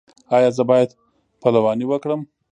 [0.35, 0.89] ایا زه باید
[1.41, 2.21] پلوانی وکړم؟